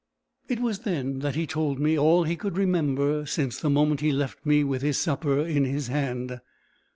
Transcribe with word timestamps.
It 0.47 0.59
was 0.59 0.79
then 0.79 1.21
he 1.35 1.45
told 1.45 1.77
me 1.79 1.95
all 1.95 2.23
he 2.23 2.35
could 2.35 2.57
remember 2.57 3.23
since 3.27 3.59
the 3.59 3.69
moment 3.69 3.99
he 3.99 4.11
left 4.11 4.43
me 4.43 4.63
with 4.63 4.81
his 4.81 4.97
supper 4.97 5.41
in 5.41 5.63
his 5.63 5.89
hand. 5.89 6.41